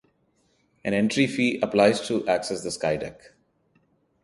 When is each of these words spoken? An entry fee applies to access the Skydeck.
An 0.83 0.95
entry 0.95 1.27
fee 1.27 1.59
applies 1.61 2.01
to 2.07 2.27
access 2.27 2.63
the 2.63 2.69
Skydeck. 2.71 3.19